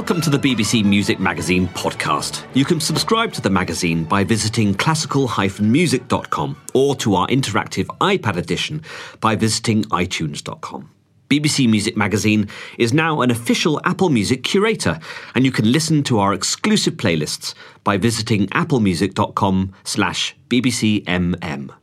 Welcome 0.00 0.22
to 0.22 0.30
the 0.30 0.38
BBC 0.38 0.82
Music 0.82 1.20
Magazine 1.20 1.68
podcast. 1.68 2.46
You 2.54 2.64
can 2.64 2.80
subscribe 2.80 3.34
to 3.34 3.42
the 3.42 3.50
magazine 3.50 4.04
by 4.04 4.24
visiting 4.24 4.72
classical-music.com 4.72 6.56
or 6.72 6.96
to 6.96 7.14
our 7.16 7.26
interactive 7.26 7.84
iPad 8.00 8.36
edition 8.38 8.80
by 9.20 9.36
visiting 9.36 9.84
itunes.com. 9.84 10.90
BBC 11.28 11.68
Music 11.68 11.98
Magazine 11.98 12.48
is 12.78 12.94
now 12.94 13.20
an 13.20 13.30
official 13.30 13.78
Apple 13.84 14.08
Music 14.08 14.42
curator, 14.42 14.98
and 15.34 15.44
you 15.44 15.52
can 15.52 15.70
listen 15.70 16.02
to 16.04 16.18
our 16.18 16.32
exclusive 16.32 16.94
playlists 16.94 17.52
by 17.84 17.98
visiting 17.98 18.46
applemusic.com 18.46 19.74
slash 19.84 20.34
bbcmm. 20.48 21.74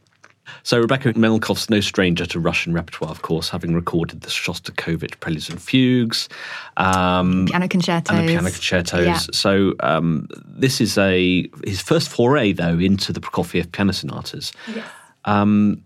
So 0.63 0.79
Rebecca 0.79 1.13
Melnikov's 1.15 1.69
no 1.69 1.81
stranger 1.81 2.25
to 2.27 2.39
Russian 2.39 2.73
repertoire, 2.73 3.11
of 3.11 3.23
course, 3.23 3.49
having 3.49 3.75
recorded 3.75 4.21
the 4.21 4.29
Shostakovich 4.29 5.19
Preludes 5.19 5.51
and 5.51 5.61
Fugues, 5.61 6.29
um, 6.77 7.47
piano 7.47 7.67
concertos, 7.67 8.17
and 8.17 8.29
the 8.29 8.33
piano 8.33 8.51
concertos. 8.51 9.05
Yeah. 9.05 9.19
So 9.33 9.75
um, 9.81 10.29
this 10.45 10.81
is 10.81 10.97
a 10.97 11.51
his 11.65 11.81
first 11.81 12.09
foray, 12.09 12.53
though, 12.53 12.79
into 12.79 13.13
the 13.13 13.19
Prokofiev 13.21 13.73
piano 13.73 13.93
sonatas. 13.93 14.53
Yes. 14.73 14.87
Um, 15.25 15.83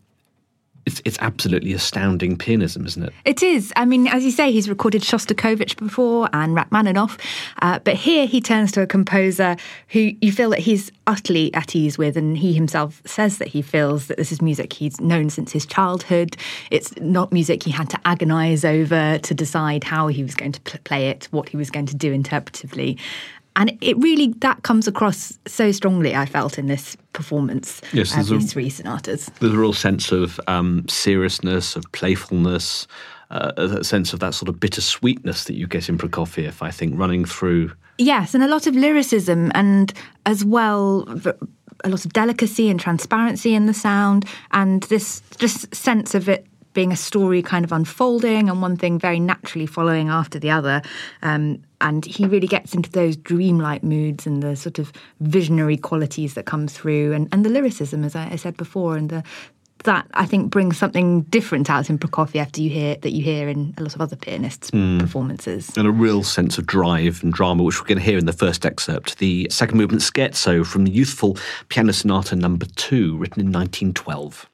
it's, 0.91 1.03
it's 1.05 1.19
absolutely 1.21 1.73
astounding 1.73 2.37
pianism, 2.37 2.85
isn't 2.87 3.05
it? 3.05 3.13
It 3.25 3.43
is. 3.43 3.73
I 3.77 3.85
mean, 3.85 4.09
as 4.09 4.25
you 4.25 4.31
say, 4.31 4.51
he's 4.51 4.69
recorded 4.69 5.03
Shostakovich 5.03 5.77
before 5.77 6.29
and 6.33 6.55
Rachmaninoff, 6.55 7.19
uh, 7.63 7.79
but 7.79 7.95
here 7.95 8.27
he 8.27 8.41
turns 8.41 8.73
to 8.73 8.83
a 8.83 8.87
composer 8.87 9.57
who 9.89 10.13
you 10.21 10.33
feel 10.33 10.51
that 10.51 10.59
he's 10.59 10.91
utterly 11.07 11.55
at 11.55 11.77
ease 11.77 11.97
with, 11.97 12.17
and 12.17 12.37
he 12.37 12.53
himself 12.53 13.03
says 13.07 13.39
that 13.39 13.49
he 13.49 13.63
feels 13.63 14.09
that 14.09 14.17
this 14.17 14.33
is 14.33 14.43
music 14.43 14.73
he's 14.73 15.01
known 15.01 15.31
since 15.31 15.53
his 15.53 15.65
childhood. 15.65 16.37
It's 16.71 16.97
not 16.97 17.33
music 17.33 17.63
he 17.63 17.71
had 17.71 17.89
to 17.91 17.99
agonise 18.05 18.65
over 18.65 19.19
to 19.19 19.35
decide 19.35 19.85
how 19.85 20.09
he 20.09 20.23
was 20.23 20.35
going 20.35 20.53
to 20.53 20.61
play 20.81 21.09
it, 21.09 21.29
what 21.31 21.49
he 21.49 21.57
was 21.57 21.71
going 21.71 21.87
to 21.87 21.97
do 21.97 22.13
interpretively. 22.17 22.99
And 23.57 23.77
it 23.81 23.97
really 23.99 24.29
that 24.39 24.63
comes 24.63 24.87
across 24.87 25.39
so 25.47 25.73
strongly. 25.73 26.15
I 26.15 26.27
felt 26.27 26.59
in 26.59 26.67
this 26.67 26.97
performance 27.13 27.81
yes, 27.93 28.17
of 28.17 28.29
these 28.29 28.45
a, 28.45 28.49
three 28.49 28.71
sonatas. 28.71 29.31
There's 29.41 29.53
a 29.53 29.59
real 29.59 29.73
sense 29.73 30.13
of 30.13 30.41
um, 30.47 30.87
seriousness, 30.89 31.77
of 31.77 31.85
playfulness, 31.93 32.87
uh, 33.31 33.53
a 33.57 33.85
sense 33.85 34.13
of 34.13 34.21
that 34.21 34.35
sort 34.35 34.49
of 34.49 34.57
bittersweetness 34.57 35.45
that 35.45 35.55
you 35.55 35.67
get 35.67 35.89
in 35.89 35.99
Prokofiev. 35.99 36.63
I 36.63 36.71
think 36.71 36.99
running 36.99 37.25
through. 37.25 37.73
Yes, 37.99 38.35
and 38.35 38.43
a 38.43 38.49
lot 38.49 38.67
of 38.67 38.75
lyricism, 38.75 39.53
and 39.55 39.93
as 40.25 40.45
well 40.45 41.05
a 41.85 41.89
lot 41.89 42.05
of 42.05 42.13
delicacy 42.13 42.69
and 42.69 42.79
transparency 42.79 43.55
in 43.55 43.67
the 43.67 43.75
sound, 43.75 44.25
and 44.53 44.83
this 44.85 45.23
just 45.39 45.75
sense 45.75 46.15
of 46.15 46.29
it 46.29 46.47
being 46.73 46.93
a 46.93 46.97
story 46.97 47.43
kind 47.43 47.65
of 47.65 47.73
unfolding 47.73 48.49
and 48.49 48.63
one 48.63 48.77
thing 48.77 48.99
very 48.99 49.19
naturally 49.19 49.67
following 49.67 50.09
after 50.09 50.39
the 50.39 50.51
other. 50.51 50.83
Um, 51.23 51.63
and 51.81 52.05
he 52.05 52.27
really 52.27 52.47
gets 52.47 52.75
into 52.75 52.91
those 52.91 53.17
dreamlike 53.17 53.83
moods 53.83 54.27
and 54.27 54.43
the 54.43 54.57
sort 54.57 54.79
of 54.79 54.93
visionary 55.21 55.77
qualities 55.77 56.35
that 56.35 56.47
come 56.47 56.69
through 56.69 57.13
and, 57.13 57.29
and 57.33 57.45
the 57.45 57.51
lyricism, 57.51 58.05
as 58.05 58.15
I, 58.15 58.31
I 58.31 58.37
said 58.37 58.57
before, 58.57 58.97
and 58.97 59.09
the 59.09 59.25
that 59.85 60.07
I 60.15 60.27
think 60.27 60.51
brings 60.51 60.77
something 60.77 61.23
different 61.23 61.71
out 61.71 61.89
in 61.89 61.99
Prokofiev 61.99 62.59
you 62.59 62.71
hear 62.71 62.97
that 62.97 63.13
you 63.13 63.23
hear 63.23 63.49
in 63.49 63.75
a 63.79 63.83
lot 63.83 63.95
of 63.95 64.01
other 64.01 64.17
pianists' 64.17 64.71
mm. 64.71 65.01
performances. 65.01 65.75
And 65.77 65.87
a 65.87 65.91
real 65.91 66.23
sense 66.23 66.59
of 66.59 66.67
drive 66.67 67.23
and 67.23 67.33
drama, 67.33 67.63
which 67.63 67.81
we're 67.81 67.87
going 67.87 67.99
to 67.99 68.05
hear 68.05 68.19
in 68.19 68.27
the 68.27 68.33
first 68.33 68.67
excerpt. 68.67 69.19
The 69.19 69.49
second 69.51 69.79
movement 69.79 70.03
scherzo 70.03 70.67
from 70.67 70.85
the 70.85 70.91
youthful 70.91 71.39
Piano 71.69 71.93
Sonata 71.93 72.37
number 72.37 72.67
two, 72.77 73.17
written 73.17 73.41
in 73.41 73.53
1912. 73.53 74.51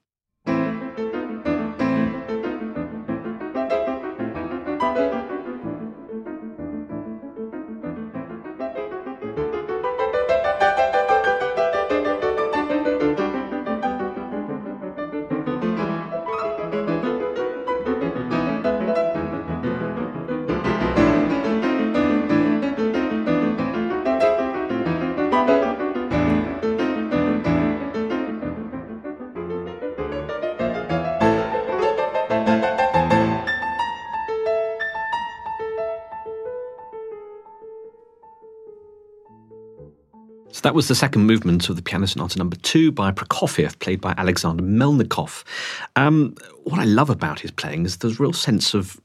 That 40.67 40.75
was 40.75 40.89
the 40.89 40.97
second 40.97 41.25
movement 41.27 41.69
of 41.69 41.77
the 41.77 41.83
Piano 41.83 42.09
Sonata 42.09 42.39
Number 42.39 42.57
Two 42.57 42.91
by 42.91 43.13
Prokofiev, 43.13 43.79
played 43.79 44.01
by 44.01 44.15
Alexander 44.19 44.65
Melnikov. 44.65 45.45
Um, 45.95 46.35
what 46.65 46.81
I 46.81 46.85
love 46.85 47.09
about 47.09 47.39
his 47.39 47.53
playing 47.53 47.87
is 47.87 47.99
there's 47.99 48.19
a 48.19 48.23
real 48.23 48.33
sense 48.33 48.75
of 48.75 49.01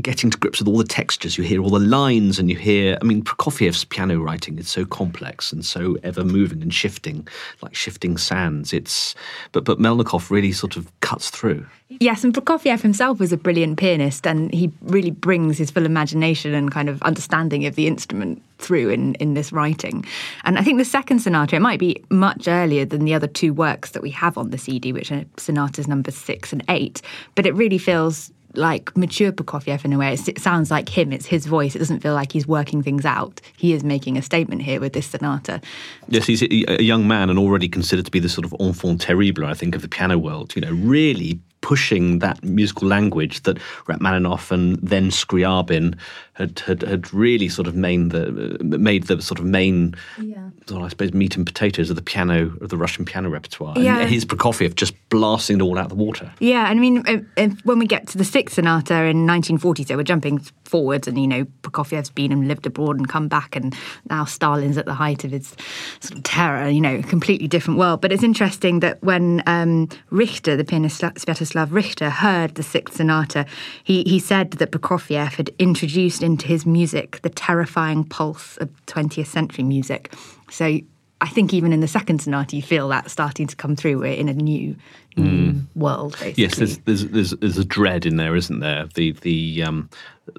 getting 0.00 0.30
to 0.30 0.38
grips 0.38 0.60
with 0.60 0.66
all 0.66 0.78
the 0.78 0.84
textures. 0.84 1.36
You 1.36 1.44
hear 1.44 1.60
all 1.60 1.68
the 1.68 1.78
lines, 1.78 2.38
and 2.38 2.48
you 2.48 2.56
hear. 2.56 2.96
I 3.02 3.04
mean, 3.04 3.22
Prokofiev's 3.22 3.84
piano 3.84 4.18
writing 4.18 4.58
is 4.58 4.70
so 4.70 4.86
complex 4.86 5.52
and 5.52 5.62
so 5.62 5.98
ever 6.02 6.24
moving 6.24 6.62
and 6.62 6.72
shifting, 6.72 7.28
like 7.60 7.74
shifting 7.74 8.16
sands. 8.16 8.72
It's 8.72 9.14
but 9.52 9.64
but 9.64 9.78
Melnikov 9.78 10.30
really 10.30 10.52
sort 10.52 10.74
of 10.74 10.90
cuts 11.00 11.28
through. 11.28 11.66
Yes, 12.00 12.24
and 12.24 12.34
Prokofiev 12.34 12.80
himself 12.80 13.18
was 13.18 13.32
a 13.32 13.36
brilliant 13.36 13.78
pianist, 13.78 14.26
and 14.26 14.52
he 14.52 14.72
really 14.82 15.10
brings 15.10 15.58
his 15.58 15.70
full 15.70 15.86
imagination 15.86 16.54
and 16.54 16.70
kind 16.70 16.88
of 16.88 17.02
understanding 17.02 17.66
of 17.66 17.74
the 17.74 17.86
instrument 17.86 18.42
through 18.58 18.90
in, 18.90 19.14
in 19.16 19.34
this 19.34 19.52
writing. 19.52 20.04
And 20.44 20.58
I 20.58 20.62
think 20.62 20.78
the 20.78 20.84
second 20.84 21.20
sonata, 21.20 21.56
it 21.56 21.62
might 21.62 21.78
be 21.78 22.02
much 22.10 22.48
earlier 22.48 22.84
than 22.84 23.04
the 23.04 23.14
other 23.14 23.26
two 23.26 23.52
works 23.52 23.90
that 23.90 24.02
we 24.02 24.10
have 24.10 24.38
on 24.38 24.50
the 24.50 24.58
CD, 24.58 24.92
which 24.92 25.12
are 25.12 25.24
sonatas 25.36 25.88
number 25.88 26.10
six 26.10 26.52
and 26.52 26.64
eight, 26.68 27.02
but 27.34 27.46
it 27.46 27.54
really 27.54 27.78
feels 27.78 28.30
like 28.56 28.96
mature 28.96 29.32
Prokofiev 29.32 29.84
in 29.84 29.92
a 29.92 29.98
way. 29.98 30.12
It 30.12 30.40
sounds 30.40 30.70
like 30.70 30.88
him, 30.88 31.12
it's 31.12 31.26
his 31.26 31.46
voice. 31.46 31.74
It 31.74 31.80
doesn't 31.80 32.00
feel 32.00 32.14
like 32.14 32.32
he's 32.32 32.46
working 32.46 32.82
things 32.82 33.04
out. 33.04 33.40
He 33.56 33.72
is 33.72 33.84
making 33.84 34.16
a 34.16 34.22
statement 34.22 34.62
here 34.62 34.80
with 34.80 34.92
this 34.92 35.08
sonata. 35.08 35.60
Yes, 36.08 36.26
he's 36.26 36.42
a 36.42 36.82
young 36.82 37.06
man 37.06 37.30
and 37.30 37.38
already 37.38 37.68
considered 37.68 38.04
to 38.04 38.10
be 38.10 38.20
the 38.20 38.28
sort 38.28 38.44
of 38.44 38.54
enfant 38.60 39.00
terrible, 39.00 39.44
I 39.44 39.54
think, 39.54 39.74
of 39.74 39.82
the 39.82 39.88
piano 39.88 40.18
world. 40.18 40.54
You 40.54 40.62
know, 40.62 40.72
really 40.72 41.40
pushing 41.64 42.18
that 42.18 42.44
musical 42.44 42.86
language 42.86 43.42
that 43.44 43.56
Rachmaninoff 43.86 44.50
and 44.50 44.76
then 44.82 45.08
Scriabin 45.08 45.96
had, 46.34 46.58
had, 46.58 46.82
had 46.82 47.14
really 47.14 47.48
sort 47.48 47.66
of 47.66 47.74
made 47.74 48.10
the 48.10 48.58
made 48.60 49.04
the 49.04 49.22
sort 49.22 49.38
of 49.38 49.46
main, 49.46 49.94
yeah. 50.20 50.50
well, 50.68 50.84
I 50.84 50.88
suppose, 50.88 51.14
meat 51.14 51.36
and 51.36 51.46
potatoes 51.46 51.88
of 51.88 51.96
the 51.96 52.02
piano 52.02 52.52
of 52.60 52.68
the 52.68 52.76
Russian 52.76 53.06
piano 53.06 53.30
repertoire. 53.30 53.78
Yeah. 53.78 54.00
And 54.00 54.10
here's 54.10 54.26
Prokofiev 54.26 54.74
just 54.74 54.92
blasting 55.08 55.56
it 55.56 55.62
all 55.62 55.78
out 55.78 55.86
of 55.86 55.90
the 55.90 56.04
water. 56.04 56.30
Yeah, 56.38 56.70
and 56.70 56.78
I 56.78 56.82
mean, 56.82 57.58
when 57.64 57.78
we 57.78 57.86
get 57.86 58.08
to 58.08 58.18
the 58.18 58.24
sixth 58.24 58.56
sonata 58.56 58.94
in 58.94 59.26
1940, 59.26 59.84
so 59.84 59.96
we're 59.96 60.02
jumping 60.02 60.40
forwards, 60.64 61.08
and 61.08 61.18
you 61.18 61.26
know, 61.26 61.44
Prokofiev's 61.62 62.10
been 62.10 62.30
and 62.30 62.46
lived 62.46 62.66
abroad 62.66 62.98
and 62.98 63.08
come 63.08 63.28
back, 63.28 63.56
and 63.56 63.74
now 64.10 64.26
Stalin's 64.26 64.76
at 64.76 64.84
the 64.84 64.94
height 64.94 65.24
of 65.24 65.30
his 65.30 65.56
sort 66.00 66.18
of 66.18 66.24
terror. 66.24 66.68
You 66.68 66.82
know, 66.82 66.96
a 66.96 67.02
completely 67.02 67.48
different 67.48 67.78
world. 67.78 68.02
But 68.02 68.12
it's 68.12 68.22
interesting 68.22 68.80
that 68.80 69.02
when 69.02 69.42
um, 69.46 69.88
Richter, 70.10 70.56
the 70.56 70.64
pianist 70.64 71.00
Sviatoslav 71.00 71.53
Richter, 71.54 72.10
heard 72.10 72.54
the 72.54 72.62
sixth 72.62 72.96
sonata, 72.96 73.46
he 73.82 74.02
he 74.04 74.18
said 74.18 74.52
that 74.52 74.72
Prokofiev 74.72 75.34
had 75.34 75.50
introduced 75.58 76.22
into 76.22 76.46
his 76.46 76.66
music 76.66 77.20
the 77.22 77.30
terrifying 77.30 78.04
pulse 78.04 78.56
of 78.58 78.68
20th 78.86 79.26
century 79.26 79.64
music. 79.64 80.12
So 80.50 80.80
I 81.20 81.28
think 81.28 81.54
even 81.54 81.72
in 81.72 81.80
the 81.80 81.88
second 81.88 82.20
sonata, 82.20 82.56
you 82.56 82.62
feel 82.62 82.88
that 82.88 83.10
starting 83.10 83.46
to 83.46 83.56
come 83.56 83.76
through. 83.76 84.00
We're 84.00 84.12
in 84.12 84.28
a 84.28 84.34
new 84.34 84.76
mm. 85.22 85.64
world, 85.74 86.12
basically. 86.12 86.42
Yes, 86.42 86.56
there's, 86.56 86.78
there's, 86.78 87.06
there's 87.08 87.30
there's 87.32 87.58
a 87.58 87.64
dread 87.64 88.06
in 88.06 88.16
there, 88.16 88.36
isn't 88.36 88.60
there? 88.60 88.86
The 88.94 89.12
the 89.12 89.62
um, 89.62 89.88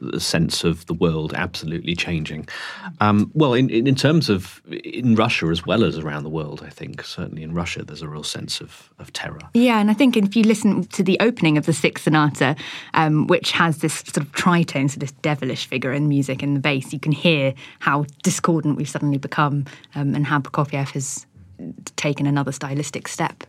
the 0.01 0.19
sense 0.19 0.63
of 0.63 0.85
the 0.87 0.93
world 0.93 1.33
absolutely 1.33 1.95
changing. 1.95 2.47
Um, 2.99 3.31
well, 3.33 3.53
in, 3.53 3.69
in 3.69 3.95
terms 3.95 4.29
of 4.29 4.61
in 4.67 5.15
Russia 5.15 5.47
as 5.47 5.65
well 5.65 5.83
as 5.83 5.97
around 5.97 6.23
the 6.23 6.29
world, 6.29 6.63
I 6.65 6.69
think 6.69 7.03
certainly 7.03 7.43
in 7.43 7.53
Russia 7.53 7.83
there's 7.83 8.01
a 8.01 8.07
real 8.07 8.23
sense 8.23 8.61
of, 8.61 8.89
of 8.99 9.13
terror. 9.13 9.39
Yeah, 9.53 9.79
and 9.79 9.91
I 9.91 9.93
think 9.93 10.17
if 10.17 10.35
you 10.35 10.43
listen 10.43 10.85
to 10.85 11.03
the 11.03 11.17
opening 11.19 11.57
of 11.57 11.65
the 11.65 11.73
Sixth 11.73 12.05
Sonata, 12.05 12.55
um, 12.93 13.27
which 13.27 13.51
has 13.51 13.77
this 13.77 13.93
sort 13.93 14.17
of 14.17 14.31
tritone, 14.31 14.89
so 14.89 14.99
this 14.99 15.11
devilish 15.11 15.67
figure 15.67 15.93
in 15.93 16.07
music 16.07 16.41
in 16.41 16.55
the 16.55 16.59
bass, 16.59 16.91
you 16.91 16.99
can 16.99 17.11
hear 17.11 17.53
how 17.79 18.05
discordant 18.23 18.77
we've 18.77 18.89
suddenly 18.89 19.17
become 19.17 19.65
um, 19.93 20.15
and 20.15 20.25
how 20.25 20.39
Prokofiev 20.39 20.89
has 20.91 21.25
taken 21.95 22.25
another 22.25 22.51
stylistic 22.51 23.07
step. 23.07 23.43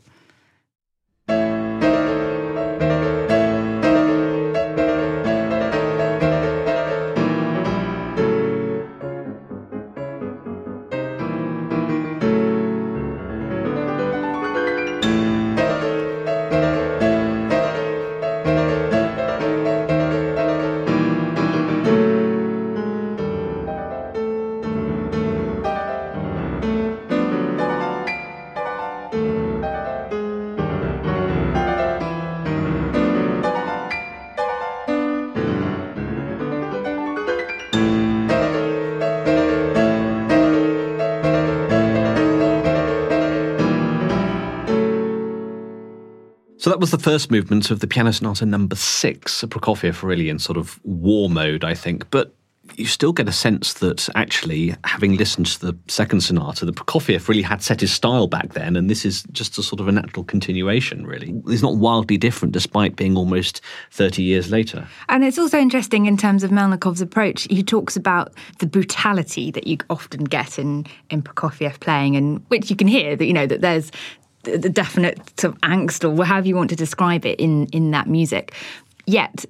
That 46.77 46.81
was 46.81 46.91
the 46.91 46.99
first 46.99 47.31
movement 47.31 47.71
of 47.71 47.81
the 47.81 47.87
Piano 47.87 48.13
Sonata 48.13 48.45
number 48.45 48.77
six, 48.77 49.43
a 49.43 49.47
Prokofiev 49.47 50.03
really 50.03 50.29
in 50.29 50.39
sort 50.39 50.59
of 50.59 50.79
war 50.85 51.31
mode, 51.31 51.65
I 51.65 51.73
think. 51.73 52.11
But 52.11 52.35
you 52.75 52.85
still 52.85 53.15
get 53.15 53.27
a 53.27 53.33
sense 53.33 53.73
that 53.75 54.11
actually, 54.15 54.75
having 54.85 55.17
listened 55.17 55.47
to 55.47 55.59
the 55.59 55.79
second 55.89 56.21
sonata, 56.21 56.67
that 56.67 56.75
Prokofiev 56.75 57.29
really 57.29 57.41
had 57.41 57.63
set 57.63 57.81
his 57.81 57.95
style 57.95 58.27
back 58.27 58.53
then, 58.53 58.77
and 58.77 58.91
this 58.91 59.07
is 59.07 59.23
just 59.33 59.57
a 59.57 59.63
sort 59.63 59.81
of 59.81 59.89
a 59.89 59.93
natural 59.93 60.23
continuation, 60.23 61.07
really. 61.07 61.41
It's 61.47 61.63
not 61.63 61.79
wildly 61.79 62.19
different 62.19 62.53
despite 62.53 62.95
being 62.95 63.17
almost 63.17 63.63
30 63.93 64.23
years 64.23 64.51
later. 64.51 64.87
And 65.09 65.25
it's 65.25 65.39
also 65.39 65.59
interesting 65.59 66.05
in 66.05 66.19
terms 66.19 66.45
of 66.45 66.51
Melnikov's 66.51 67.01
approach. 67.01 67.45
He 67.49 67.63
talks 67.63 67.97
about 67.97 68.35
the 68.59 68.67
brutality 68.67 69.51
that 69.51 69.67
you 69.67 69.79
often 69.89 70.25
get 70.25 70.59
in, 70.59 70.85
in 71.09 71.23
Prokofiev 71.23 71.81
playing, 71.81 72.17
and 72.17 72.45
which 72.49 72.69
you 72.69 72.77
can 72.77 72.87
hear 72.87 73.17
that, 73.17 73.25
you 73.25 73.33
know, 73.33 73.47
that 73.47 73.63
there's 73.63 73.91
the 74.47 74.69
definite 74.69 75.19
sort 75.39 75.55
of 75.55 75.61
angst 75.61 76.05
or 76.05 76.25
however 76.25 76.49
you 76.49 76.57
want 76.57 76.71
to 76.71 76.77
describe 76.77 77.27
it 77.27 77.39
in 77.39 77.67
in 77.67 77.91
that 77.91 78.09
music. 78.09 78.55
Yet, 79.07 79.45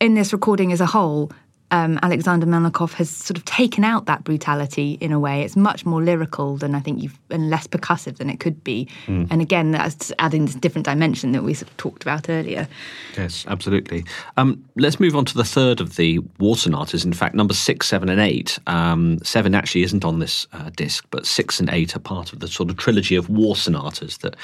in 0.00 0.14
this 0.14 0.32
recording 0.32 0.72
as 0.72 0.80
a 0.80 0.86
whole, 0.86 1.30
um, 1.72 1.98
Alexander 2.02 2.46
Melnikov 2.46 2.92
has 2.94 3.10
sort 3.10 3.38
of 3.38 3.44
taken 3.46 3.82
out 3.82 4.04
that 4.04 4.22
brutality 4.24 4.98
in 5.00 5.10
a 5.10 5.18
way. 5.18 5.42
It's 5.42 5.56
much 5.56 5.86
more 5.86 6.02
lyrical 6.02 6.58
than 6.58 6.74
I 6.74 6.80
think 6.80 7.02
you've, 7.02 7.18
and 7.30 7.48
less 7.48 7.66
percussive 7.66 8.18
than 8.18 8.28
it 8.28 8.38
could 8.38 8.62
be. 8.62 8.86
Mm. 9.06 9.28
And 9.30 9.40
again, 9.40 9.72
that's 9.72 10.12
adding 10.18 10.44
this 10.44 10.54
different 10.54 10.84
dimension 10.84 11.32
that 11.32 11.42
we 11.42 11.54
sort 11.54 11.70
of 11.70 11.76
talked 11.78 12.02
about 12.02 12.28
earlier. 12.28 12.68
Yes, 13.16 13.46
absolutely. 13.48 14.04
Um, 14.36 14.62
let's 14.76 15.00
move 15.00 15.16
on 15.16 15.24
to 15.24 15.34
the 15.34 15.44
third 15.44 15.80
of 15.80 15.96
the 15.96 16.18
war 16.38 16.56
sonatas. 16.56 17.06
In 17.06 17.14
fact, 17.14 17.34
number 17.34 17.54
six, 17.54 17.88
seven, 17.88 18.10
and 18.10 18.20
eight. 18.20 18.58
Um, 18.66 19.18
seven 19.24 19.54
actually 19.54 19.82
isn't 19.82 20.04
on 20.04 20.18
this 20.18 20.46
uh, 20.52 20.70
disc, 20.76 21.06
but 21.10 21.26
six 21.26 21.58
and 21.58 21.70
eight 21.70 21.96
are 21.96 22.00
part 22.00 22.34
of 22.34 22.40
the 22.40 22.48
sort 22.48 22.68
of 22.68 22.76
trilogy 22.76 23.16
of 23.16 23.30
war 23.30 23.56
sonatas 23.56 24.18
that 24.18 24.36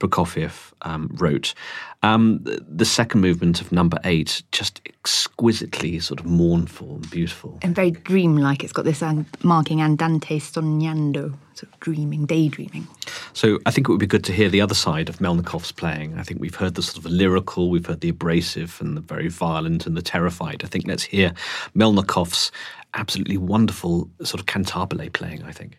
Prokofiev 0.00 0.72
um, 0.82 1.10
wrote. 1.14 1.54
Um, 2.04 2.40
the 2.44 2.84
second 2.84 3.22
movement 3.22 3.62
of 3.62 3.72
number 3.72 3.98
eight, 4.04 4.42
just 4.52 4.82
exquisitely 4.84 5.98
sort 6.00 6.20
of 6.20 6.26
mournful 6.26 6.96
and 6.96 7.10
beautiful. 7.10 7.58
And 7.62 7.74
very 7.74 7.92
dreamlike. 7.92 8.62
It's 8.62 8.74
got 8.74 8.84
this 8.84 9.02
marking 9.42 9.80
andante 9.80 10.38
sognando, 10.38 11.34
sort 11.54 11.72
of 11.72 11.80
dreaming, 11.80 12.26
daydreaming. 12.26 12.86
So 13.32 13.58
I 13.64 13.70
think 13.70 13.88
it 13.88 13.90
would 13.90 14.00
be 14.00 14.06
good 14.06 14.24
to 14.24 14.32
hear 14.32 14.50
the 14.50 14.60
other 14.60 14.74
side 14.74 15.08
of 15.08 15.16
Melnikov's 15.18 15.72
playing. 15.72 16.18
I 16.18 16.24
think 16.24 16.42
we've 16.42 16.54
heard 16.54 16.74
the 16.74 16.82
sort 16.82 16.98
of 16.98 17.10
lyrical, 17.10 17.70
we've 17.70 17.86
heard 17.86 18.02
the 18.02 18.10
abrasive 18.10 18.76
and 18.82 18.98
the 18.98 19.00
very 19.00 19.28
violent 19.28 19.86
and 19.86 19.96
the 19.96 20.02
terrified. 20.02 20.62
I 20.62 20.66
think 20.66 20.86
let's 20.86 21.04
hear 21.04 21.32
Melnikov's 21.74 22.52
absolutely 22.92 23.38
wonderful 23.38 24.10
sort 24.22 24.40
of 24.40 24.46
cantabile 24.46 25.10
playing, 25.10 25.42
I 25.44 25.52
think. 25.52 25.78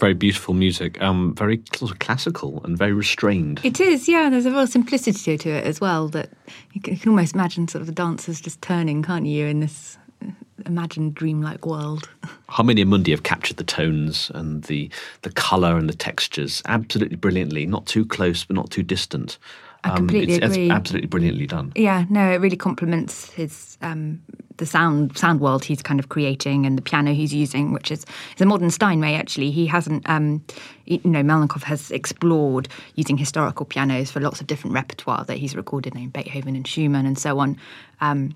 Very 0.00 0.14
beautiful 0.14 0.54
music. 0.54 1.00
Um, 1.00 1.34
very 1.34 1.62
sort 1.74 1.92
of 1.92 1.98
classical 1.98 2.60
and 2.64 2.76
very 2.76 2.92
restrained. 2.92 3.60
It 3.62 3.80
is, 3.80 4.08
yeah. 4.08 4.30
There's 4.30 4.46
a 4.46 4.50
real 4.50 4.66
simplicity 4.66 5.38
to 5.38 5.48
it 5.50 5.64
as 5.64 5.80
well 5.80 6.08
that 6.08 6.30
you 6.72 6.80
can, 6.80 6.94
you 6.94 7.00
can 7.00 7.10
almost 7.10 7.34
imagine 7.34 7.68
sort 7.68 7.80
of 7.80 7.86
the 7.86 7.92
dancers 7.92 8.40
just 8.40 8.60
turning, 8.62 9.02
can't 9.02 9.26
you, 9.26 9.46
in 9.46 9.60
this 9.60 9.98
uh, 10.24 10.30
imagined 10.66 11.14
dreamlike 11.14 11.66
world. 11.66 12.08
Harmonia 12.48 12.86
Mundi 12.86 13.12
have 13.12 13.22
captured 13.22 13.58
the 13.58 13.64
tones 13.64 14.30
and 14.34 14.64
the 14.64 14.90
the 15.22 15.30
colour 15.30 15.76
and 15.76 15.88
the 15.88 15.94
textures 15.94 16.62
absolutely 16.66 17.16
brilliantly. 17.16 17.66
Not 17.66 17.86
too 17.86 18.04
close, 18.04 18.44
but 18.44 18.56
not 18.56 18.70
too 18.70 18.82
distant. 18.82 19.38
I 19.84 19.96
completely 19.96 20.34
it's, 20.34 20.44
agree. 20.44 20.64
It's 20.66 20.72
absolutely 20.72 21.08
brilliantly 21.08 21.46
done. 21.46 21.72
Yeah, 21.74 22.04
no, 22.10 22.30
it 22.30 22.36
really 22.36 22.56
complements 22.56 23.30
his 23.30 23.78
um, 23.82 24.20
the 24.58 24.66
sound 24.66 25.16
sound 25.16 25.40
world 25.40 25.64
he's 25.64 25.82
kind 25.82 25.98
of 25.98 26.08
creating 26.08 26.66
and 26.66 26.76
the 26.76 26.82
piano 26.82 27.14
he's 27.14 27.34
using, 27.34 27.72
which 27.72 27.90
is 27.90 28.04
is 28.36 28.40
a 28.40 28.46
modern 28.46 28.70
Steinway. 28.70 29.14
Actually, 29.14 29.50
he 29.50 29.66
hasn't. 29.66 30.08
Um, 30.08 30.44
you 30.86 31.00
know, 31.04 31.22
Melnikov 31.22 31.62
has 31.64 31.90
explored 31.90 32.68
using 32.94 33.16
historical 33.16 33.64
pianos 33.64 34.10
for 34.10 34.20
lots 34.20 34.40
of 34.40 34.46
different 34.46 34.74
repertoire 34.74 35.24
that 35.24 35.38
he's 35.38 35.56
recorded, 35.56 35.94
named 35.94 36.12
Beethoven 36.12 36.56
and 36.56 36.66
Schumann 36.66 37.06
and 37.06 37.18
so 37.18 37.38
on. 37.38 37.56
Um, 38.00 38.34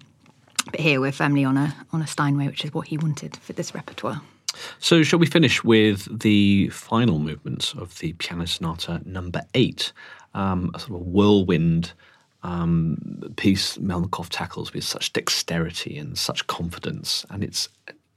but 0.70 0.80
here 0.80 1.00
we're 1.00 1.12
firmly 1.12 1.44
on 1.44 1.56
a 1.56 1.74
on 1.92 2.00
a 2.00 2.06
Steinway, 2.06 2.46
which 2.46 2.64
is 2.64 2.72
what 2.72 2.88
he 2.88 2.96
wanted 2.96 3.36
for 3.36 3.52
this 3.52 3.74
repertoire. 3.74 4.22
So, 4.78 5.02
shall 5.02 5.18
we 5.18 5.26
finish 5.26 5.64
with 5.64 6.20
the 6.20 6.68
final 6.68 7.18
movements 7.18 7.74
of 7.74 7.98
the 7.98 8.12
Piano 8.14 8.46
Sonata 8.46 9.02
Number 9.04 9.42
Eight? 9.54 9.92
Um, 10.34 10.70
a 10.74 10.78
sort 10.78 10.90
of 10.90 10.96
a 10.96 11.04
whirlwind 11.04 11.92
um, 12.42 13.32
piece 13.36 13.78
Melnikov 13.78 14.28
tackles 14.28 14.72
with 14.72 14.84
such 14.84 15.12
dexterity 15.12 15.96
and 15.96 16.16
such 16.16 16.46
confidence, 16.46 17.24
and 17.30 17.42
it's 17.42 17.68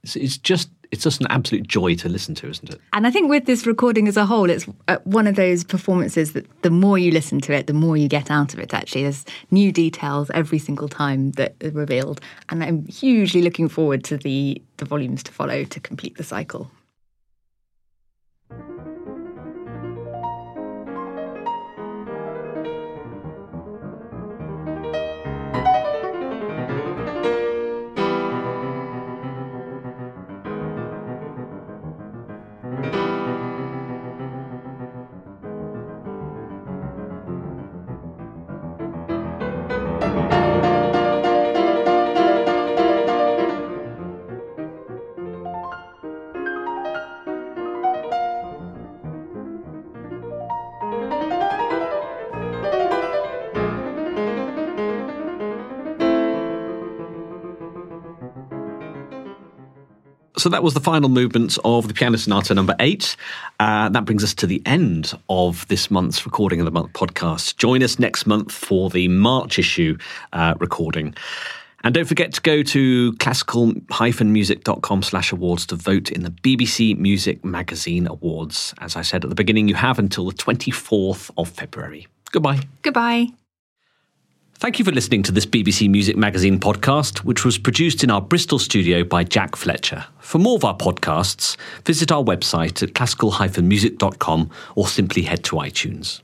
it's, 0.02 0.16
it's 0.16 0.38
just 0.38 0.68
it's 0.90 1.02
just 1.02 1.20
an 1.20 1.26
absolute 1.28 1.66
joy 1.66 1.94
to 1.94 2.08
listen 2.08 2.34
to, 2.36 2.48
isn't 2.48 2.70
it? 2.70 2.80
And 2.92 3.06
I 3.06 3.10
think 3.10 3.28
with 3.28 3.44
this 3.44 3.66
recording 3.66 4.08
as 4.08 4.16
a 4.16 4.24
whole, 4.24 4.48
it's 4.48 4.66
uh, 4.86 4.96
one 5.04 5.26
of 5.26 5.34
those 5.34 5.64
performances 5.64 6.32
that 6.32 6.46
the 6.62 6.70
more 6.70 6.98
you 6.98 7.10
listen 7.10 7.40
to 7.42 7.52
it, 7.52 7.66
the 7.66 7.74
more 7.74 7.96
you 7.96 8.08
get 8.08 8.30
out 8.30 8.54
of 8.54 8.60
it. 8.60 8.72
Actually, 8.72 9.02
there's 9.02 9.24
new 9.50 9.72
details 9.72 10.30
every 10.32 10.58
single 10.58 10.88
time 10.88 11.32
that 11.32 11.54
are 11.62 11.70
revealed, 11.70 12.20
and 12.48 12.62
I'm 12.62 12.86
hugely 12.86 13.42
looking 13.42 13.68
forward 13.68 14.04
to 14.04 14.16
the 14.16 14.62
the 14.76 14.84
volumes 14.84 15.22
to 15.24 15.32
follow 15.32 15.64
to 15.64 15.80
complete 15.80 16.16
the 16.16 16.24
cycle. 16.24 16.70
So 60.48 60.52
that 60.52 60.62
was 60.62 60.72
the 60.72 60.80
final 60.80 61.10
movement 61.10 61.58
of 61.62 61.88
the 61.88 61.92
Piano 61.92 62.16
Sonata 62.16 62.54
number 62.54 62.74
eight. 62.80 63.16
Uh, 63.60 63.90
that 63.90 64.06
brings 64.06 64.24
us 64.24 64.32
to 64.32 64.46
the 64.46 64.62
end 64.64 65.12
of 65.28 65.68
this 65.68 65.90
month's 65.90 66.24
Recording 66.24 66.58
of 66.58 66.64
the 66.64 66.70
Month 66.70 66.94
podcast. 66.94 67.58
Join 67.58 67.82
us 67.82 67.98
next 67.98 68.24
month 68.26 68.50
for 68.50 68.88
the 68.88 69.08
March 69.08 69.58
issue 69.58 69.98
uh, 70.32 70.54
recording. 70.58 71.14
And 71.84 71.94
don't 71.94 72.06
forget 72.06 72.32
to 72.32 72.40
go 72.40 72.62
to 72.62 73.12
classical-music.com 73.16 75.02
slash 75.02 75.32
awards 75.32 75.66
to 75.66 75.76
vote 75.76 76.10
in 76.10 76.22
the 76.22 76.30
BBC 76.30 76.96
Music 76.96 77.44
Magazine 77.44 78.06
Awards. 78.06 78.72
As 78.80 78.96
I 78.96 79.02
said 79.02 79.24
at 79.24 79.28
the 79.28 79.36
beginning, 79.36 79.68
you 79.68 79.74
have 79.74 79.98
until 79.98 80.30
the 80.30 80.34
24th 80.34 81.30
of 81.36 81.50
February. 81.50 82.06
Goodbye. 82.32 82.60
Goodbye. 82.80 83.26
Thank 84.60 84.80
you 84.80 84.84
for 84.84 84.90
listening 84.90 85.22
to 85.22 85.30
this 85.30 85.46
BBC 85.46 85.88
Music 85.88 86.16
Magazine 86.16 86.58
podcast, 86.58 87.18
which 87.18 87.44
was 87.44 87.58
produced 87.58 88.02
in 88.02 88.10
our 88.10 88.20
Bristol 88.20 88.58
studio 88.58 89.04
by 89.04 89.22
Jack 89.22 89.54
Fletcher. 89.54 90.04
For 90.18 90.38
more 90.40 90.56
of 90.56 90.64
our 90.64 90.76
podcasts, 90.76 91.56
visit 91.84 92.10
our 92.10 92.24
website 92.24 92.82
at 92.82 92.92
classical-music.com 92.92 94.50
or 94.74 94.88
simply 94.88 95.22
head 95.22 95.44
to 95.44 95.56
iTunes. 95.56 96.22